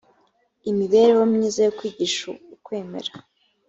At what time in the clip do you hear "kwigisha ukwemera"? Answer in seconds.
1.77-3.11